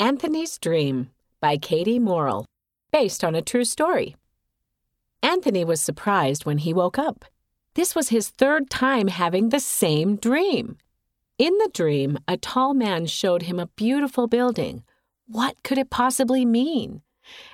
[0.00, 1.10] Anthony's Dream
[1.40, 2.46] by Katie Morrill,
[2.92, 4.14] based on a true story.
[5.24, 7.24] Anthony was surprised when he woke up.
[7.74, 10.76] This was his third time having the same dream.
[11.36, 14.84] In the dream, a tall man showed him a beautiful building.
[15.26, 17.02] What could it possibly mean?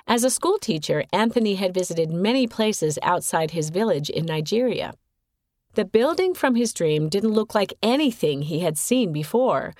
[0.07, 4.93] As a schoolteacher, Anthony had visited many places outside his village in Nigeria.
[5.73, 9.73] The building from his dream didn't look like anything he had seen before.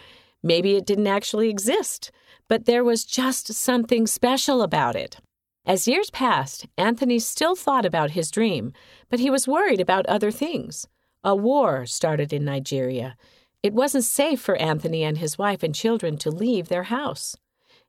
[0.45, 2.11] Maybe it didn't actually exist,
[2.47, 5.17] but there was just something special about it.
[5.65, 8.71] As years passed, Anthony still thought about his dream,
[9.09, 10.87] but he was worried about other things.
[11.23, 13.17] A war started in Nigeria.
[13.63, 17.35] It wasn't safe for Anthony and his wife and children to leave their house.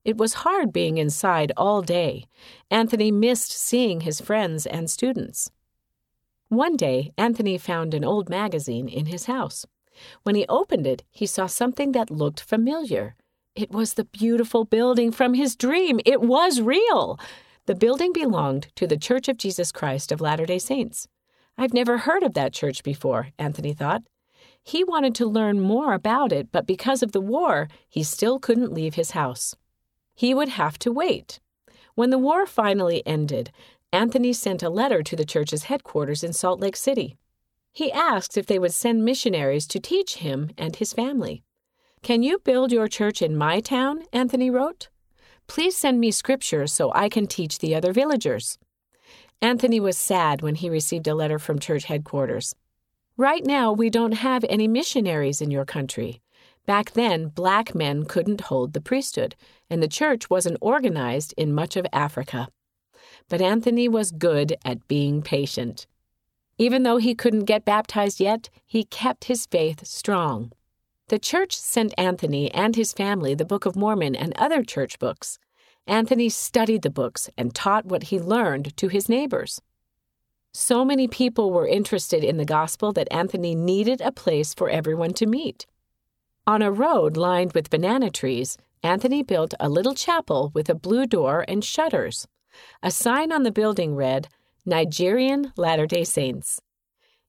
[0.02, 2.24] It was hard being inside all day.
[2.70, 5.50] Anthony missed seeing his friends and students.
[6.48, 9.66] One day, Anthony found an old magazine in his house.
[10.22, 13.14] When he opened it, he saw something that looked familiar.
[13.54, 16.00] It was the beautiful building from his dream.
[16.04, 17.18] It was real.
[17.66, 21.08] The building belonged to the Church of Jesus Christ of Latter day Saints.
[21.58, 24.02] I've never heard of that church before, Anthony thought.
[24.62, 28.72] He wanted to learn more about it, but because of the war, he still couldn't
[28.72, 29.54] leave his house
[30.16, 31.38] he would have to wait.
[31.94, 33.52] When the war finally ended,
[33.92, 37.16] Anthony sent a letter to the church's headquarters in Salt Lake City.
[37.76, 41.42] He asked if they would send missionaries to teach him and his family.
[42.02, 44.04] Can you build your church in my town?
[44.14, 44.88] Anthony wrote.
[45.46, 48.58] Please send me scriptures so I can teach the other villagers.
[49.42, 52.54] Anthony was sad when he received a letter from church headquarters.
[53.18, 56.22] Right now, we don't have any missionaries in your country.
[56.64, 59.36] Back then, black men couldn't hold the priesthood,
[59.68, 62.48] and the church wasn't organized in much of Africa.
[63.28, 65.86] But Anthony was good at being patient.
[66.58, 70.52] Even though he couldn't get baptized yet, he kept his faith strong.
[71.08, 75.38] The church sent Anthony and his family the Book of Mormon and other church books.
[75.86, 79.60] Anthony studied the books and taught what he learned to his neighbors.
[80.52, 85.12] So many people were interested in the gospel that Anthony needed a place for everyone
[85.14, 85.66] to meet.
[86.46, 91.06] On a road lined with banana trees, Anthony built a little chapel with a blue
[91.06, 92.26] door and shutters.
[92.82, 94.28] A sign on the building read,
[94.68, 96.60] Nigerian Latter day Saints.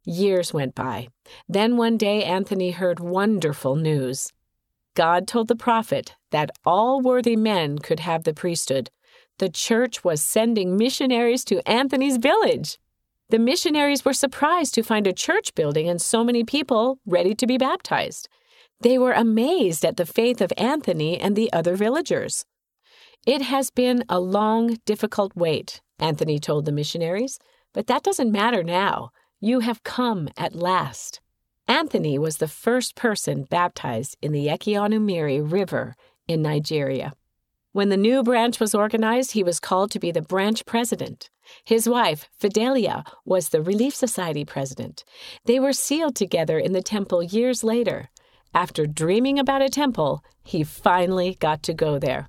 [0.03, 1.09] Years went by.
[1.47, 4.33] Then one day Anthony heard wonderful news.
[4.95, 8.89] God told the prophet that all worthy men could have the priesthood.
[9.37, 12.79] The church was sending missionaries to Anthony's village.
[13.29, 17.45] The missionaries were surprised to find a church building and so many people ready to
[17.45, 18.27] be baptized.
[18.81, 22.45] They were amazed at the faith of Anthony and the other villagers.
[23.27, 27.39] It has been a long, difficult wait, Anthony told the missionaries,
[27.73, 29.11] but that doesn't matter now.
[29.39, 31.21] You have come at last.
[31.67, 35.95] Anthony was the first person baptized in the Ekionu River
[36.27, 37.13] in Nigeria.
[37.73, 41.29] When the new branch was organized, he was called to be the branch president.
[41.63, 45.03] His wife, Fidelia, was the Relief Society president.
[45.45, 48.09] They were sealed together in the temple years later.
[48.53, 52.27] After dreaming about a temple, he finally got to go there.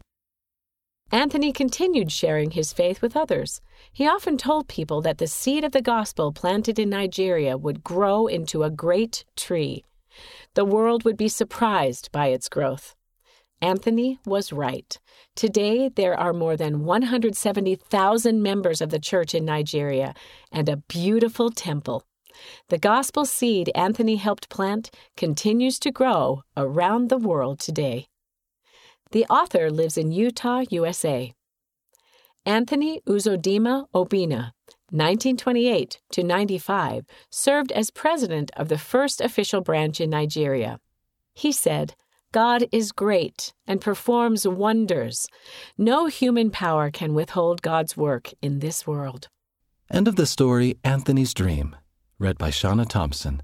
[1.10, 3.62] Anthony continued sharing his faith with others.
[3.92, 8.26] He often told people that the seed of the gospel planted in Nigeria would grow
[8.26, 9.84] into a great tree.
[10.54, 12.94] The world would be surprised by its growth.
[13.62, 14.98] Anthony was right.
[15.34, 20.14] Today, there are more than 170,000 members of the church in Nigeria
[20.52, 22.04] and a beautiful temple.
[22.68, 28.06] The gospel seed Anthony helped plant continues to grow around the world today.
[29.10, 31.32] The author lives in Utah, USA.
[32.44, 34.52] Anthony Uzodimma Obinna,
[34.90, 40.78] 1928 to 95, served as president of the first official branch in Nigeria.
[41.34, 41.94] He said,
[42.32, 45.28] God is great and performs wonders.
[45.78, 49.28] No human power can withhold God's work in this world.
[49.90, 51.74] End of the story Anthony's Dream
[52.18, 53.42] read by Shauna Thompson.